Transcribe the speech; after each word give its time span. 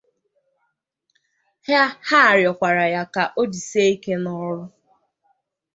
Ha 2.07 2.21
rịọkwara 2.37 2.85
ya 2.93 3.03
ka 3.13 3.23
o 3.39 3.43
jisie 3.51 3.85
ike 3.93 4.13
n'ọrụ. 4.23 4.61